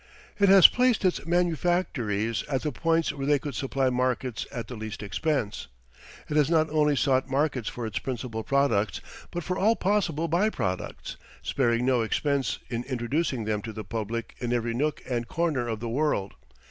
[0.39, 4.75] It has placed its manufactories at the points where they could supply markets at the
[4.75, 5.67] least expense.
[6.27, 10.49] It has not only sought markets for its principal products, but for all possible by
[10.49, 15.67] products, sparing no expense in introducing them to the public in every nook and corner
[15.67, 16.33] of the world.